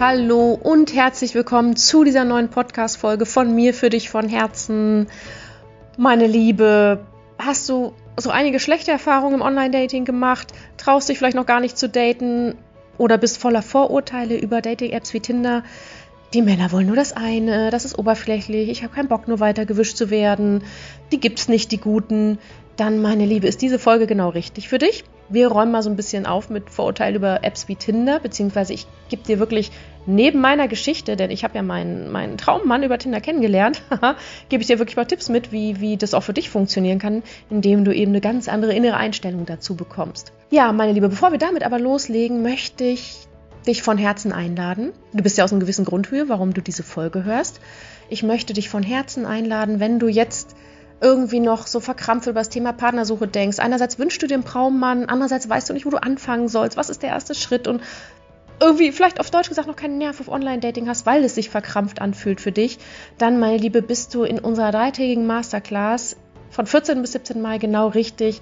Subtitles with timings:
[0.00, 5.08] Hallo und herzlich willkommen zu dieser neuen Podcast-Folge von mir für dich von Herzen.
[5.96, 7.04] Meine Liebe,
[7.36, 10.52] hast du so einige schlechte Erfahrungen im Online-Dating gemacht?
[10.76, 12.54] Traust dich vielleicht noch gar nicht zu daten
[12.96, 15.64] oder bist voller Vorurteile über Dating-Apps wie Tinder?
[16.32, 19.66] Die Männer wollen nur das eine, das ist oberflächlich, ich habe keinen Bock, nur weiter
[19.66, 20.62] gewischt zu werden,
[21.10, 22.38] die gibt's nicht, die guten.
[22.76, 25.02] Dann, meine Liebe, ist diese Folge genau richtig für dich.
[25.28, 28.86] Wir räumen mal so ein bisschen auf mit Vorurteilen über Apps wie Tinder, beziehungsweise ich
[29.08, 29.70] gebe dir wirklich
[30.06, 33.82] neben meiner Geschichte, denn ich habe ja meinen, meinen Traummann über Tinder kennengelernt,
[34.48, 37.22] gebe ich dir wirklich mal Tipps mit, wie, wie das auch für dich funktionieren kann,
[37.50, 40.32] indem du eben eine ganz andere innere Einstellung dazu bekommst.
[40.50, 43.28] Ja, meine Liebe, bevor wir damit aber loslegen, möchte ich
[43.66, 44.92] dich von Herzen einladen.
[45.12, 47.60] Du bist ja aus einem gewissen Grund hier, warum du diese Folge hörst.
[48.08, 50.56] Ich möchte dich von Herzen einladen, wenn du jetzt
[51.00, 53.58] irgendwie noch so verkrampft über das Thema Partnersuche denkst.
[53.58, 56.90] Einerseits wünschst du dir einen Traummann, andererseits weißt du nicht, wo du anfangen sollst, was
[56.90, 57.82] ist der erste Schritt und
[58.60, 62.00] irgendwie vielleicht auf Deutsch gesagt noch keinen Nerv auf Online-Dating hast, weil es sich verkrampft
[62.00, 62.78] anfühlt für dich,
[63.16, 66.16] dann, meine Liebe, bist du in unserer dreitägigen Masterclass
[66.50, 68.40] von 14 bis 17 Mai genau richtig.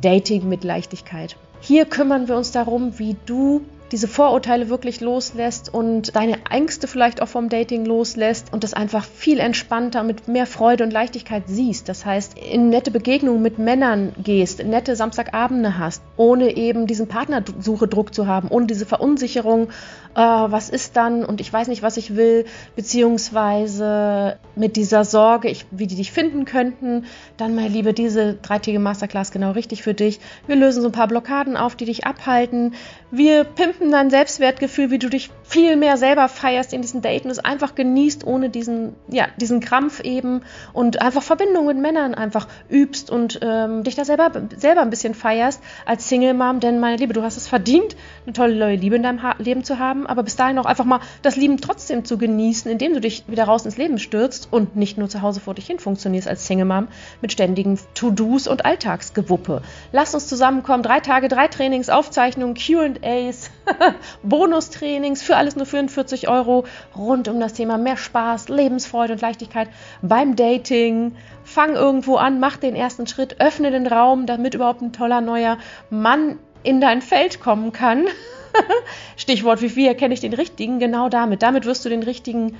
[0.00, 1.36] Dating mit Leichtigkeit.
[1.60, 7.22] Hier kümmern wir uns darum, wie du diese Vorurteile wirklich loslässt und deine Ängste vielleicht
[7.22, 11.88] auch vom Dating loslässt und das einfach viel entspannter mit mehr Freude und Leichtigkeit siehst.
[11.88, 18.12] Das heißt, in nette Begegnungen mit Männern gehst, nette Samstagabende hast, ohne eben diesen Partnersuche-Druck
[18.12, 19.68] zu haben, ohne diese Verunsicherung,
[20.14, 22.44] äh, was ist dann und ich weiß nicht, was ich will,
[22.76, 27.04] beziehungsweise mit dieser Sorge, ich, wie die dich finden könnten,
[27.36, 30.20] dann, meine Liebe, diese dreitägige Masterclass genau richtig für dich.
[30.46, 32.74] Wir lösen so ein paar Blockaden auf, die dich abhalten.
[33.10, 37.38] Wir pimpen dein Selbstwertgefühl, wie du dich viel mehr selber feierst in diesen Daten, es
[37.38, 43.10] einfach genießt, ohne diesen, ja, diesen Krampf eben und einfach Verbindung mit Männern einfach übst
[43.10, 47.12] und ähm, dich da selber, selber ein bisschen feierst als Single Mom, denn meine Liebe,
[47.12, 50.22] du hast es verdient, eine tolle neue Liebe in deinem ha Leben zu haben, aber
[50.22, 53.64] bis dahin auch einfach mal das Lieben trotzdem zu genießen, indem du dich wieder raus
[53.64, 56.88] ins Leben stürzt und nicht nur zu Hause vor dich hin funktionierst als Single Mom
[57.20, 59.62] mit ständigen To-Dos und Alltagsgewuppe.
[59.92, 63.50] Lass uns zusammenkommen, drei Tage, drei Trainings, Aufzeichnungen, Q&As,
[64.22, 66.64] Bonustrainings für alles nur 44 Euro
[66.96, 69.68] rund um das Thema mehr Spaß, Lebensfreude und Leichtigkeit
[70.02, 71.16] beim Dating.
[71.44, 75.58] Fang irgendwo an, mach den ersten Schritt, öffne den Raum, damit überhaupt ein toller neuer
[75.90, 78.06] Mann in dein Feld kommen kann.
[79.16, 80.78] Stichwort, wie viel erkenne ich den richtigen?
[80.78, 81.42] Genau damit.
[81.42, 82.56] Damit wirst du den richtigen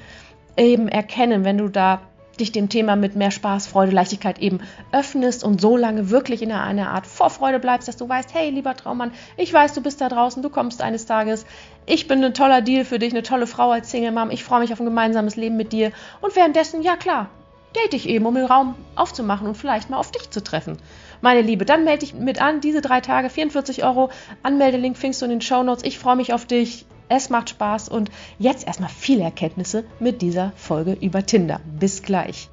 [0.57, 2.01] eben erkennen, wenn du da
[2.39, 4.61] dich dem Thema mit mehr Spaß, Freude, Leichtigkeit eben
[4.93, 8.75] öffnest und so lange wirklich in einer Art Vorfreude bleibst, dass du weißt, hey, lieber
[8.75, 11.47] Traummann, ich weiß, du bist da draußen, du kommst eines Tages,
[11.87, 14.61] ich bin ein toller Deal für dich, eine tolle Frau als Single Mom, ich freue
[14.61, 17.31] mich auf ein gemeinsames Leben mit dir und währenddessen, ja klar,
[17.77, 20.79] date ich eben, um den Raum aufzumachen und vielleicht mal auf dich zu treffen.
[21.25, 24.11] Meine Liebe, dann melde dich mit an, diese drei Tage, 44 Euro,
[24.43, 25.83] Anmeldelink findest du in den Show Notes.
[25.83, 26.85] Ich freue mich auf dich.
[27.09, 31.63] Es macht Spaß und jetzt erstmal viele Erkenntnisse mit dieser Folge über Tinder.
[31.81, 32.51] Bis gleich.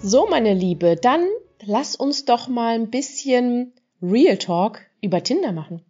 [0.00, 1.24] So, meine Liebe, dann
[1.64, 3.72] lass uns doch mal ein bisschen
[4.02, 5.80] Real Talk über Tinder machen.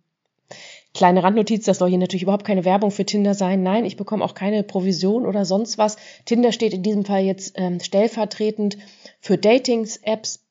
[0.93, 3.63] Kleine Randnotiz, das soll hier natürlich überhaupt keine Werbung für Tinder sein.
[3.63, 5.97] Nein, ich bekomme auch keine Provision oder sonst was.
[6.27, 8.77] Tinder steht in diesem Fall jetzt ähm, stellvertretend
[9.19, 10.44] für Datings-Apps,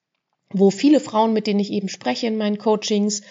[0.54, 3.22] wo viele Frauen, mit denen ich eben spreche in meinen Coachings,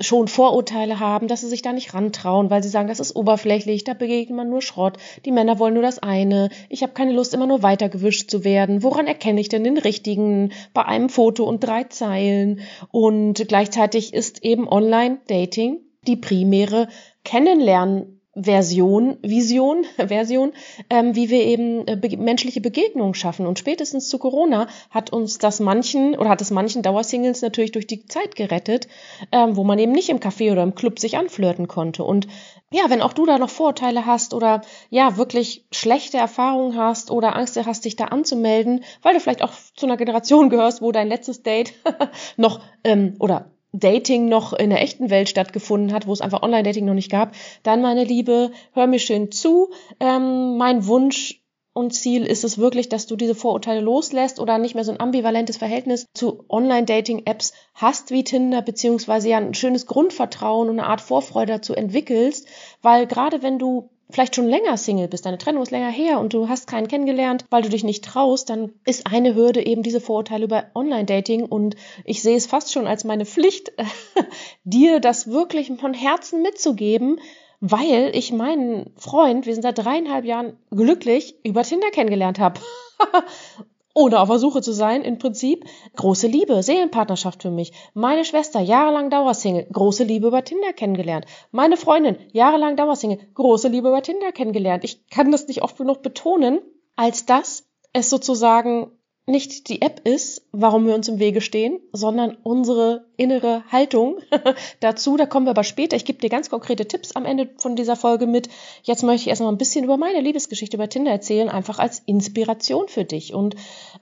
[0.00, 3.84] schon Vorurteile haben, dass sie sich da nicht rantrauen, weil sie sagen, das ist oberflächlich,
[3.84, 7.34] da begegnet man nur Schrott, die Männer wollen nur das eine, ich habe keine Lust,
[7.34, 8.82] immer nur weitergewischt zu werden.
[8.82, 12.60] Woran erkenne ich denn den richtigen bei einem Foto und drei Zeilen?
[12.90, 16.88] Und gleichzeitig ist eben Online-Dating die primäre
[17.24, 20.52] Kennenlernen Version, Vision, Version,
[20.88, 23.46] ähm, wie wir eben äh, be menschliche Begegnungen schaffen.
[23.46, 27.86] Und spätestens zu Corona hat uns das manchen oder hat es manchen Dauersingles natürlich durch
[27.86, 28.88] die Zeit gerettet,
[29.32, 32.04] ähm, wo man eben nicht im Café oder im Club sich anflirten konnte.
[32.04, 32.26] Und
[32.70, 37.36] ja, wenn auch du da noch Vorurteile hast oder ja wirklich schlechte Erfahrungen hast oder
[37.36, 41.08] Angst hast, dich da anzumelden, weil du vielleicht auch zu einer Generation gehörst, wo dein
[41.08, 41.74] letztes Date
[42.38, 46.84] noch ähm, oder Dating noch in der echten Welt stattgefunden hat, wo es einfach Online-Dating
[46.84, 49.70] noch nicht gab, dann, meine Liebe, hör mir schön zu.
[49.98, 51.42] Ähm, mein Wunsch
[51.74, 55.00] und Ziel ist es wirklich, dass du diese Vorurteile loslässt oder nicht mehr so ein
[55.00, 61.00] ambivalentes Verhältnis zu Online-Dating-Apps hast wie Tinder, beziehungsweise ja ein schönes Grundvertrauen und eine Art
[61.00, 62.46] Vorfreude dazu entwickelst,
[62.82, 66.34] weil gerade wenn du vielleicht schon länger Single bist, deine Trennung ist länger her und
[66.34, 70.00] du hast keinen kennengelernt, weil du dich nicht traust, dann ist eine Hürde eben diese
[70.00, 73.72] Vorurteile über Online-Dating und ich sehe es fast schon als meine Pflicht,
[74.64, 77.18] dir das wirklich von Herzen mitzugeben,
[77.60, 82.60] weil ich meinen Freund, wir sind seit dreieinhalb Jahren glücklich, über Tinder kennengelernt habe.
[83.94, 85.64] ohne auf der Suche zu sein, im Prinzip.
[85.96, 87.72] Große Liebe, Seelenpartnerschaft für mich.
[87.94, 91.26] Meine Schwester, jahrelang Dauersingle, große Liebe über Tinder kennengelernt.
[91.50, 94.84] Meine Freundin, jahrelang Dauersingle, große Liebe über Tinder kennengelernt.
[94.84, 96.60] Ich kann das nicht oft genug betonen,
[96.96, 98.92] als dass es sozusagen
[99.26, 104.18] nicht die App ist, warum wir uns im Wege stehen, sondern unsere innere Haltung
[104.80, 105.16] dazu.
[105.16, 105.94] Da kommen wir aber später.
[105.94, 108.48] Ich gebe dir ganz konkrete Tipps am Ende von dieser Folge mit.
[108.82, 112.88] Jetzt möchte ich erstmal ein bisschen über meine Liebesgeschichte bei Tinder erzählen, einfach als Inspiration
[112.88, 113.32] für dich.
[113.32, 113.54] Und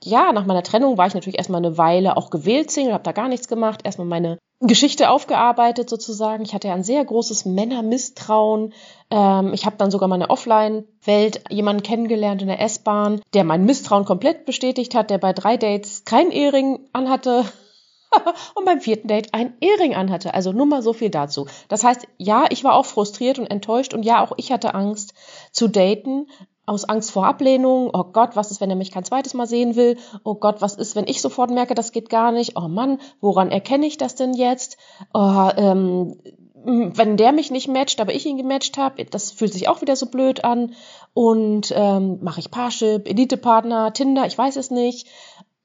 [0.02, 3.12] ja, nach meiner Trennung war ich natürlich erstmal eine Weile auch gewählt Single, habe da
[3.12, 3.82] gar nichts gemacht.
[3.84, 6.44] Erstmal meine Geschichte aufgearbeitet sozusagen.
[6.44, 8.74] Ich hatte ja ein sehr großes Männermisstrauen.
[9.10, 14.04] Ähm, ich habe dann sogar meine Offline-Welt jemanden kennengelernt in der S-Bahn, der mein Misstrauen
[14.04, 17.44] komplett bestätigt hat, der bei drei Dates kein Ehering anhatte
[18.54, 20.34] und beim vierten Date ein Ehering anhatte.
[20.34, 21.46] Also nur mal so viel dazu.
[21.68, 25.14] Das heißt, ja, ich war auch frustriert und enttäuscht und ja, auch ich hatte Angst
[25.52, 26.26] zu daten,
[26.66, 27.90] aus Angst vor Ablehnung.
[27.92, 29.96] Oh Gott, was ist, wenn er mich kein zweites Mal sehen will?
[30.22, 32.56] Oh Gott, was ist, wenn ich sofort merke, das geht gar nicht?
[32.56, 34.76] Oh Mann, woran erkenne ich das denn jetzt?
[35.12, 36.16] Oh, ähm,
[36.64, 39.96] wenn der mich nicht matcht, aber ich ihn gematcht habe, das fühlt sich auch wieder
[39.96, 40.74] so blöd an.
[41.14, 45.08] Und ähm, mache ich Parship, Elite-Partner, Tinder, ich weiß es nicht.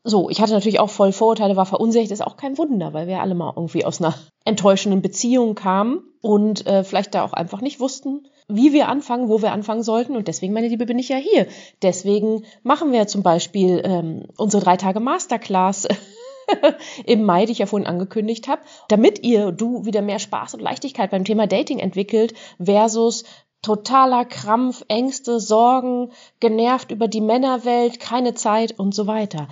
[0.07, 3.21] So, ich hatte natürlich auch voll Vorurteile, war verunsichert, ist auch kein Wunder, weil wir
[3.21, 4.13] alle mal irgendwie aus einer
[4.45, 9.41] enttäuschenden Beziehung kamen und äh, vielleicht da auch einfach nicht wussten, wie wir anfangen, wo
[9.41, 10.15] wir anfangen sollten.
[10.15, 11.47] Und deswegen, meine Liebe, bin ich ja hier.
[11.81, 15.87] Deswegen machen wir zum Beispiel ähm, unsere drei Tage Masterclass
[17.05, 20.61] im Mai, die ich ja vorhin angekündigt habe, damit ihr, du wieder mehr Spaß und
[20.61, 22.33] Leichtigkeit beim Thema Dating entwickelt
[22.63, 23.23] versus
[23.61, 29.47] totaler Krampf, Ängste, Sorgen, genervt über die Männerwelt, keine Zeit und so weiter.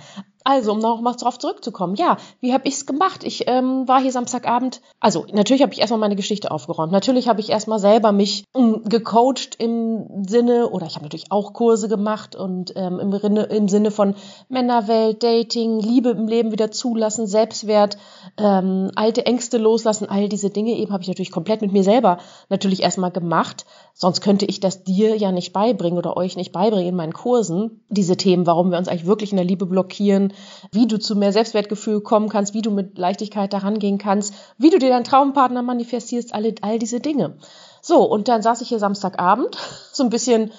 [0.46, 3.24] Also, um nochmal darauf zurückzukommen, ja, wie habe ich's gemacht?
[3.24, 6.92] Ich ähm, war hier Samstagabend, also natürlich habe ich erstmal meine Geschichte aufgeräumt.
[6.92, 11.54] Natürlich habe ich erstmal selber mich ähm, gecoacht im Sinne, oder ich habe natürlich auch
[11.54, 14.16] Kurse gemacht und ähm, im, im, Sinne von
[14.50, 17.96] Männerwelt, Dating, Liebe im Leben wieder zulassen, Selbstwert,
[18.36, 22.18] ähm, alte Ängste loslassen, all diese Dinge eben habe ich natürlich komplett mit mir selber
[22.50, 23.64] natürlich erstmal gemacht.
[23.96, 27.84] Sonst könnte ich das dir ja nicht beibringen oder euch nicht beibringen in meinen Kursen,
[27.88, 30.32] diese Themen, warum wir uns eigentlich wirklich in der Liebe blockieren,
[30.72, 34.70] wie du zu mehr Selbstwertgefühl kommen kannst, wie du mit Leichtigkeit daran gehen kannst, wie
[34.70, 37.38] du dir deinen Traumpartner manifestierst, alle, all diese Dinge.
[37.82, 39.56] So, und dann saß ich hier Samstagabend,
[39.92, 40.50] so ein bisschen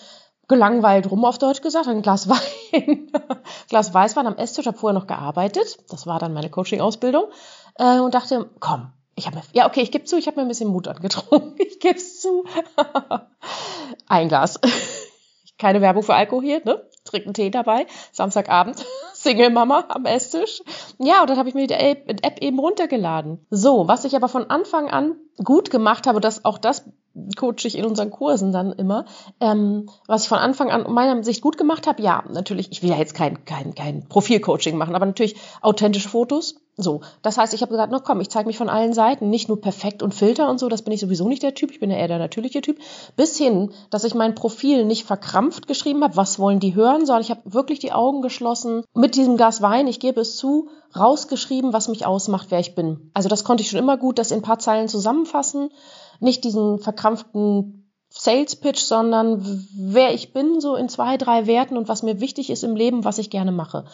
[0.47, 3.11] gelangweilt rum auf Deutsch gesagt, ein Glas Wein,
[3.67, 7.25] Glas Weißwein am Esstisch, habe vorher noch gearbeitet, das war dann meine Coaching-Ausbildung,
[7.79, 10.49] äh, und dachte, komm, ich habe ja, okay, ich gebe zu, ich habe mir ein
[10.49, 11.55] bisschen Mut angetrunken.
[11.75, 12.45] Ich gebe es zu.
[14.07, 14.59] ein Glas.
[15.57, 16.83] Keine Werbung für Alkohol hier, ne?
[17.05, 17.85] Trink einen Tee dabei.
[18.11, 18.83] Samstagabend.
[19.13, 20.61] Single-Mama am Esstisch.
[20.99, 23.45] Ja, und dann habe ich mir die App eben runtergeladen.
[23.49, 26.85] So, was ich aber von Anfang an gut gemacht habe, dass auch das
[27.37, 29.05] coache ich in unseren Kursen dann immer.
[29.39, 32.89] Ähm, was ich von Anfang an meiner Sicht gut gemacht habe, ja, natürlich, ich will
[32.89, 36.55] ja jetzt kein, kein, kein Profilcoaching machen, aber natürlich authentische Fotos.
[36.77, 39.47] So, das heißt, ich habe gesagt, na komm, ich zeige mich von allen Seiten, nicht
[39.47, 41.89] nur perfekt und Filter und so, das bin ich sowieso nicht der Typ, ich bin
[41.89, 42.79] ja eher der natürliche Typ,
[43.15, 47.21] bis hin, dass ich mein Profil nicht verkrampft geschrieben habe, was wollen die hören, sondern
[47.21, 50.67] ich habe wirklich die Augen geschlossen, mit diesem Glas Wein, ich gebe es zu,
[50.97, 53.11] rausgeschrieben, was mich ausmacht, wer ich bin.
[53.13, 55.69] Also das konnte ich schon immer gut, das in ein paar Zeilen zusammenfassen
[56.19, 61.89] nicht diesen verkrampften Sales Pitch, sondern wer ich bin, so in zwei, drei Werten und
[61.89, 63.85] was mir wichtig ist im Leben, was ich gerne mache.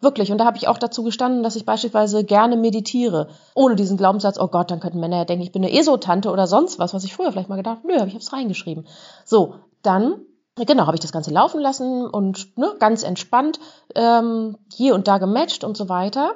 [0.00, 0.32] Wirklich.
[0.32, 3.28] Und da habe ich auch dazu gestanden, dass ich beispielsweise gerne meditiere.
[3.54, 6.46] Ohne diesen Glaubenssatz, oh Gott, dann könnten Männer ja denken, ich bin eine Esotante oder
[6.46, 7.88] sonst was, was ich früher vielleicht mal gedacht habe.
[7.88, 8.86] Nö, habe ich es reingeschrieben.
[9.24, 10.20] So, dann,
[10.54, 13.58] genau, habe ich das Ganze laufen lassen und ne, ganz entspannt
[13.94, 16.34] ähm, hier und da gematcht und so weiter.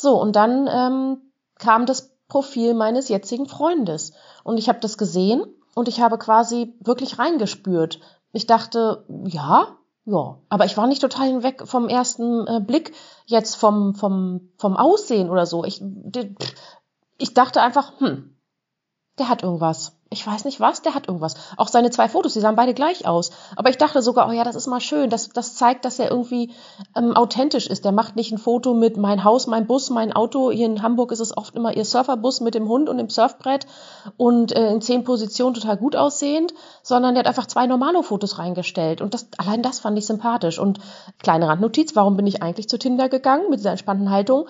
[0.00, 4.12] So, und dann ähm, kam das Profil meines jetzigen Freundes.
[4.44, 5.42] Und ich habe das gesehen
[5.74, 7.98] und ich habe quasi wirklich reingespürt.
[8.30, 12.94] Ich dachte, ja, ja, aber ich war nicht total hinweg vom ersten äh, Blick
[13.26, 15.64] jetzt vom, vom, vom Aussehen oder so.
[15.64, 15.82] Ich,
[17.18, 18.36] ich dachte einfach, hm,
[19.18, 21.34] der hat irgendwas ich weiß nicht was, der hat irgendwas.
[21.58, 23.30] Auch seine zwei Fotos, die sahen beide gleich aus.
[23.56, 25.10] Aber ich dachte sogar, oh ja, das ist mal schön.
[25.10, 26.50] Das, das zeigt, dass er irgendwie
[26.96, 27.84] ähm, authentisch ist.
[27.84, 30.50] Der macht nicht ein Foto mit mein Haus, mein Bus, mein Auto.
[30.50, 33.66] Hier in Hamburg ist es oft immer ihr Surferbus mit dem Hund und dem Surfbrett
[34.16, 38.38] und äh, in zehn Positionen total gut aussehend, sondern der hat einfach zwei normale Fotos
[38.38, 39.02] reingestellt.
[39.02, 40.58] Und das, allein das fand ich sympathisch.
[40.58, 40.78] Und
[41.18, 44.46] kleine Randnotiz, warum bin ich eigentlich zu Tinder gegangen mit dieser entspannten Haltung?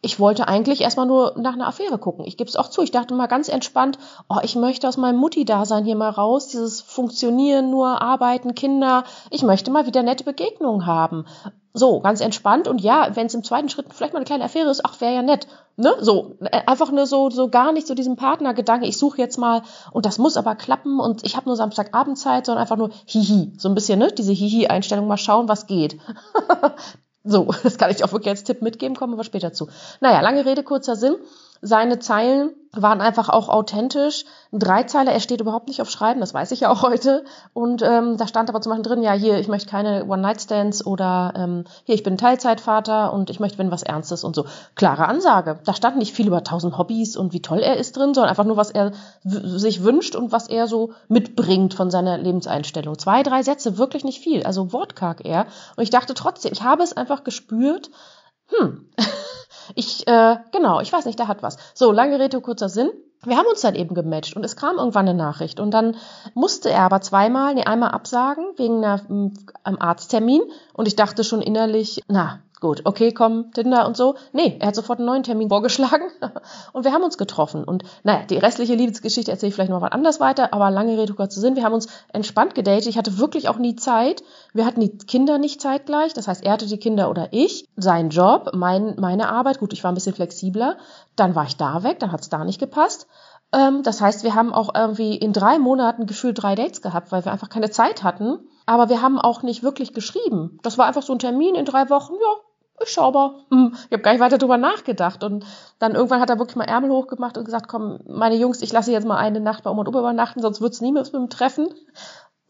[0.00, 2.24] Ich wollte eigentlich erstmal nur nach einer Affäre gucken.
[2.24, 2.82] Ich gebe es auch zu.
[2.82, 6.80] Ich dachte mal ganz entspannt, oh, ich möchte aus meinem Mutti-Dasein hier mal raus, dieses
[6.80, 9.04] Funktionieren, nur arbeiten, Kinder.
[9.30, 11.24] Ich möchte mal wieder nette Begegnungen haben.
[11.74, 12.68] So, ganz entspannt.
[12.68, 15.14] Und ja, wenn es im zweiten Schritt vielleicht mal eine kleine Affäre ist, ach, wäre
[15.14, 15.48] ja nett.
[15.76, 15.94] Ne?
[16.00, 19.62] So, äh, einfach nur so, so gar nicht so diesem Partnergedanke, ich suche jetzt mal
[19.92, 23.52] und das muss aber klappen und ich habe nur Samstagabendzeit, sondern einfach nur Hihi.
[23.58, 24.12] So ein bisschen, ne?
[24.12, 25.98] Diese Hihi-Einstellung, mal schauen, was geht.
[27.28, 29.68] So, das kann ich auch wirklich als Tipp mitgeben, kommen wir später zu.
[30.00, 31.16] Naja, lange Rede, kurzer Sinn.
[31.60, 34.24] Seine Zeilen waren einfach auch authentisch.
[34.52, 37.24] Ein Dreizeiler, er steht überhaupt nicht auf Schreiben, das weiß ich ja auch heute.
[37.52, 41.32] Und ähm, da stand aber zum Beispiel drin, ja, hier, ich möchte keine One-Night-Stands oder
[41.36, 44.44] ähm, hier, ich bin Teilzeitvater und ich möchte, wenn was Ernstes und so.
[44.74, 45.58] Klare Ansage.
[45.64, 48.44] Da stand nicht viel über tausend Hobbys und wie toll er ist drin, sondern einfach
[48.44, 48.92] nur, was er
[49.24, 52.98] sich wünscht und was er so mitbringt von seiner Lebenseinstellung.
[52.98, 54.44] Zwei, drei Sätze, wirklich nicht viel.
[54.44, 55.46] Also wortkarg er.
[55.76, 57.90] Und ich dachte trotzdem, ich habe es einfach gespürt,
[58.46, 58.88] hm,
[59.74, 61.56] ich, äh, genau, ich weiß nicht, der hat was.
[61.74, 62.90] So, lange Rede, kurzer Sinn.
[63.24, 65.96] Wir haben uns dann eben gematcht und es kam irgendwann eine Nachricht und dann
[66.34, 69.00] musste er aber zweimal, nee, einmal absagen wegen einer,
[69.64, 74.16] einem Arzttermin und ich dachte schon innerlich, na, gut, okay, komm, Tinder und so.
[74.32, 76.04] Nee, er hat sofort einen neuen Termin vorgeschlagen
[76.72, 77.64] und wir haben uns getroffen.
[77.64, 81.14] Und naja, die restliche Liebesgeschichte erzähle ich vielleicht noch mal anders weiter, aber lange Rede,
[81.14, 81.56] kurzer Sinn.
[81.56, 82.86] Wir haben uns entspannt gedatet.
[82.86, 84.22] Ich hatte wirklich auch nie Zeit.
[84.52, 86.14] Wir hatten die Kinder nicht zeitgleich.
[86.14, 87.68] Das heißt, er hatte die Kinder oder ich.
[87.76, 89.58] Sein Job, mein, meine Arbeit.
[89.60, 90.76] Gut, ich war ein bisschen flexibler.
[91.16, 93.06] Dann war ich da weg, dann hat es da nicht gepasst.
[93.52, 97.24] Ähm, das heißt, wir haben auch irgendwie in drei Monaten gefühlt drei Dates gehabt, weil
[97.24, 98.38] wir einfach keine Zeit hatten.
[98.66, 100.58] Aber wir haben auch nicht wirklich geschrieben.
[100.62, 102.14] Das war einfach so ein Termin in drei Wochen.
[102.14, 102.47] Ja,
[102.82, 103.34] ich schau mal.
[103.50, 105.24] Hm, ich habe gar nicht weiter drüber nachgedacht.
[105.24, 105.44] Und
[105.78, 108.92] dann irgendwann hat er wirklich mal Ärmel hochgemacht und gesagt, komm, meine Jungs, ich lasse
[108.92, 111.68] jetzt mal eine Nacht bei Oma und Opa übernachten, sonst wird's nie mit dem Treffen.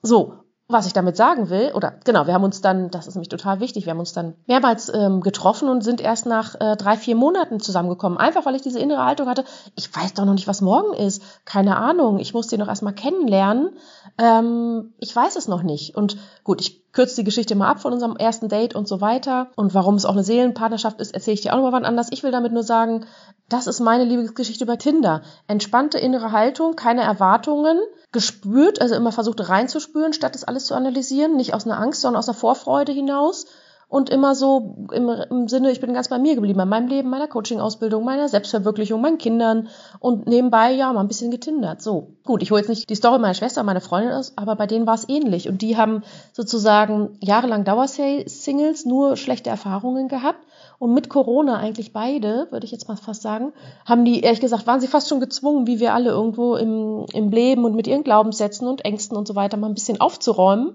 [0.03, 0.35] So,
[0.71, 3.59] was ich damit sagen will, oder genau, wir haben uns dann, das ist nämlich total
[3.59, 7.17] wichtig, wir haben uns dann mehrmals ähm, getroffen und sind erst nach äh, drei, vier
[7.17, 8.19] Monaten zusammengekommen.
[8.19, 9.45] Einfach weil ich diese innere Haltung hatte,
[9.77, 11.23] ich weiß doch noch nicht, was morgen ist.
[11.47, 13.71] Keine Ahnung, ich muss den noch erstmal kennenlernen.
[14.19, 15.97] Ähm, ich weiß es noch nicht.
[15.97, 19.49] Und gut, ich kürze die Geschichte mal ab von unserem ersten Date und so weiter.
[19.57, 22.09] Und warum es auch eine Seelenpartnerschaft ist, erzähle ich dir auch nochmal wann anders.
[22.11, 23.07] Ich will damit nur sagen,
[23.49, 25.23] das ist meine Liebesgeschichte über Tinder.
[25.47, 27.79] Entspannte innere Haltung, keine Erwartungen,
[28.13, 32.19] gespürt, also immer versucht reinzuspüren, statt das alles zu analysieren, nicht aus einer Angst, sondern
[32.19, 33.47] aus einer Vorfreude hinaus
[33.89, 37.09] und immer so im, im Sinne, ich bin ganz bei mir geblieben, bei meinem Leben,
[37.09, 39.69] meiner Coaching-Ausbildung, meiner Selbstverwirklichung, meinen Kindern
[39.99, 41.81] und nebenbei ja mal ein bisschen getindert.
[41.81, 44.67] So, gut, ich hole jetzt nicht die Story meiner Schwester, meine Freundin ist, aber bei
[44.67, 46.03] denen war es ähnlich und die haben
[46.35, 50.45] sozusagen jahrelang Dauersingles, nur schlechte Erfahrungen gehabt
[50.79, 53.53] und mit Corona eigentlich beide, würde ich jetzt mal fast sagen,
[53.87, 57.31] haben die, ehrlich gesagt, waren sie fast schon gezwungen, wie wir alle irgendwo im, im
[57.31, 60.75] Leben und mit ihren Glaubenssätzen und Ängsten und so weiter mal ein bisschen aufzuräumen.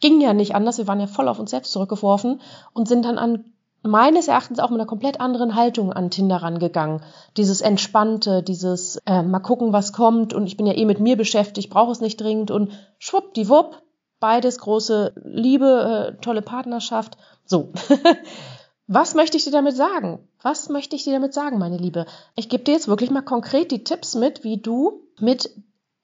[0.00, 2.27] Ging ja nicht anders, wir waren ja voll auf uns selbst zurückgeworfen
[2.72, 3.44] und sind dann an
[3.82, 7.00] meines Erachtens auch mit einer komplett anderen Haltung an Tinder rangegangen.
[7.36, 11.16] Dieses Entspannte, dieses äh, mal gucken, was kommt und ich bin ja eh mit mir
[11.16, 13.82] beschäftigt, brauche es nicht dringend und schwuppdiwupp,
[14.20, 17.16] beides große Liebe, äh, tolle Partnerschaft.
[17.44, 17.72] So.
[18.90, 20.26] Was möchte ich dir damit sagen?
[20.42, 22.06] Was möchte ich dir damit sagen, meine Liebe?
[22.36, 25.50] Ich gebe dir jetzt wirklich mal konkret die Tipps mit, wie du mit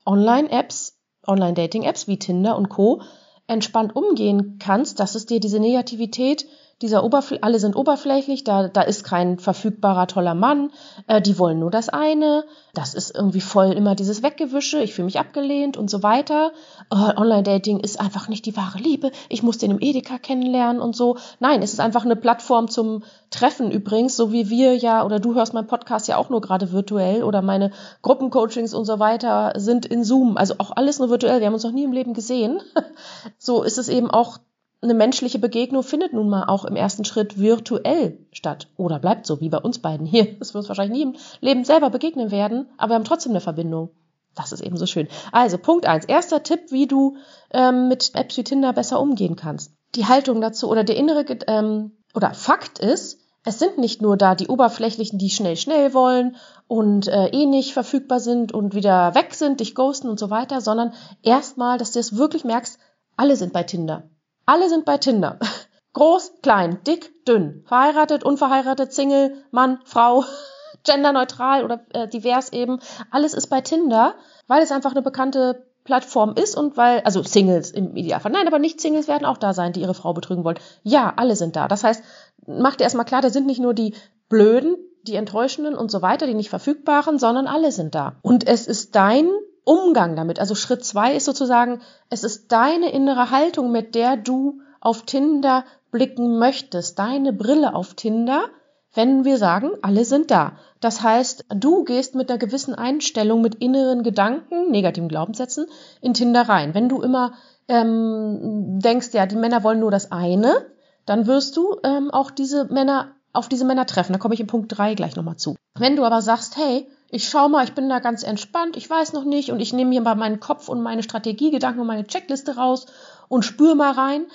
[0.05, 3.01] Online-Apps, Online-Dating-Apps wie Tinder und Co.
[3.47, 6.47] entspannt umgehen kannst, dass es dir diese Negativität
[6.83, 10.71] dieser Oberfl alle sind oberflächlich, da, da ist kein verfügbarer toller Mann,
[11.07, 15.07] äh, die wollen nur das eine, das ist irgendwie voll immer dieses Weggewische, ich fühle
[15.07, 16.53] mich abgelehnt und so weiter.
[16.91, 20.97] Äh, Online-Dating ist einfach nicht die wahre Liebe, ich muss den im Edeka kennenlernen und
[20.97, 21.17] so.
[21.41, 25.35] Nein, es ist einfach eine Plattform zum Treffen übrigens, so wie wir ja, oder du
[25.35, 27.71] hörst meinen Podcast ja auch nur gerade virtuell oder meine
[28.03, 31.65] Gruppencoachings und so weiter sind in Zoom, also auch alles nur virtuell, wir haben uns
[31.65, 32.61] noch nie im Leben gesehen.
[33.39, 34.39] so ist es eben auch
[34.85, 38.69] eine menschliche Begegnung findet nun mal auch im ersten Schritt virtuell statt.
[38.77, 40.39] Oder bleibt so, wie bei uns beiden hier.
[40.39, 43.41] Das wir uns wahrscheinlich nie im Leben selber begegnen werden, aber wir haben trotzdem eine
[43.41, 43.91] Verbindung.
[44.35, 45.09] Das ist eben so schön.
[45.33, 46.05] Also, Punkt eins.
[46.05, 47.17] Erster Tipp, wie du
[47.53, 49.73] ähm, mit Apps wie Tinder besser umgehen kannst.
[49.95, 54.35] Die Haltung dazu oder der innere ähm, oder Fakt ist, es sind nicht nur da
[54.35, 56.37] die Oberflächlichen, die schnell, schnell wollen
[56.67, 60.61] und äh, eh nicht verfügbar sind und wieder weg sind, dich ghosten und so weiter,
[60.61, 62.79] sondern erstmal, dass du es wirklich merkst,
[63.17, 64.05] alle sind bei Tinder.
[64.47, 65.39] Alle sind bei Tinder.
[65.93, 70.25] Groß, klein, dick, dünn, verheiratet, unverheiratet, Single, Mann, Frau,
[70.85, 72.81] genderneutral oder äh, divers eben.
[73.11, 74.15] Alles ist bei Tinder,
[74.49, 78.33] weil es einfach eine bekannte Plattform ist und weil, also Singles im Idealfall.
[78.33, 80.59] Nein, aber nicht Singles werden auch da sein, die ihre Frau betrügen wollen.
[80.83, 81.69] Ja, alle sind da.
[81.69, 82.03] Das heißt,
[82.47, 83.95] mach dir erstmal klar, da sind nicht nur die
[84.29, 88.17] Blöden, die Enttäuschenden und so weiter, die nicht verfügbaren, sondern alle sind da.
[88.23, 89.31] Und es ist dein
[89.65, 90.39] Umgang damit.
[90.39, 91.81] Also Schritt zwei ist sozusagen,
[92.11, 97.95] es ist deine innere Haltung, mit der du auf Tinder blicken möchtest, deine Brille auf
[97.95, 98.47] Tinder,
[98.95, 100.53] wenn wir sagen, alle sind da.
[100.81, 105.67] Das heißt, du gehst mit einer gewissen Einstellung, mit inneren Gedanken, negativen Glaubenssätzen
[106.01, 106.75] in Tinder rein.
[106.75, 107.33] Wenn du immer
[107.69, 110.67] ähm, denkst, ja, die Männer wollen nur das eine,
[111.07, 114.13] dann wirst du ähm, auch diese Männer auf diese Männer treffen.
[114.13, 115.57] Da komme ich in Punkt drei gleich nochmal zu.
[115.77, 119.13] Wenn du aber sagst, hey, ich schau mal, ich bin da ganz entspannt, ich weiß
[119.13, 122.57] noch nicht und ich nehme hier mal meinen Kopf und meine Strategiegedanken und meine Checkliste
[122.57, 122.87] raus
[123.29, 124.27] und spüre mal rein,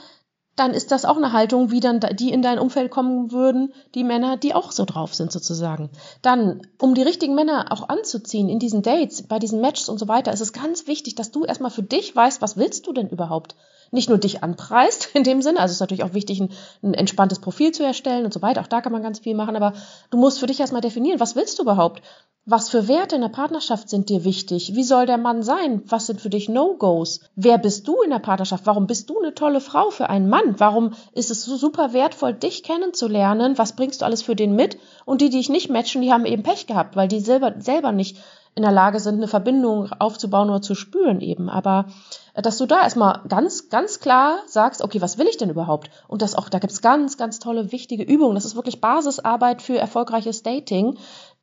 [0.60, 4.04] dann ist das auch eine Haltung, wie dann die in dein Umfeld kommen würden, die
[4.04, 5.90] Männer, die auch so drauf sind sozusagen.
[6.22, 10.10] Dann, um die richtigen Männer auch anzuziehen in diesen Dates, bei diesen Matches und so
[10.10, 13.08] weiter, ist es ganz wichtig, dass du erstmal für dich weißt, was willst du denn
[13.08, 13.56] überhaupt?
[13.92, 16.50] Nicht nur dich anpreist in dem Sinne, also es ist natürlich auch wichtig, ein,
[16.84, 19.56] ein entspanntes Profil zu erstellen und so weiter, auch da kann man ganz viel machen,
[19.56, 19.74] aber
[20.10, 22.02] du musst für dich erstmal definieren, was willst du überhaupt?
[22.46, 24.74] Was für Werte in der Partnerschaft sind dir wichtig?
[24.74, 25.84] Wie soll der Mann sein?
[25.88, 27.20] Was sind für dich No-Gos?
[27.36, 28.66] Wer bist du in der Partnerschaft?
[28.66, 30.56] Warum bist du eine tolle Frau für einen Mann?
[30.58, 33.58] Warum ist es so super wertvoll, dich kennenzulernen?
[33.58, 34.80] Was bringst du alles für den mit?
[35.06, 37.92] Und die, die ich nicht matchen, die haben eben Pech gehabt, weil die selber, selber
[37.92, 38.18] nicht
[38.56, 41.50] in der Lage sind, eine Verbindung aufzubauen oder zu spüren eben.
[41.50, 41.86] Aber
[42.34, 45.90] äh, dass du da erstmal ganz, ganz klar sagst, okay, was will ich denn überhaupt?
[46.08, 48.36] Und das auch, da gibt's ganz, ganz tolle, wichtige Übungen.
[48.36, 50.98] Das ist wirklich Basisarbeit für erfolgreiches Dating,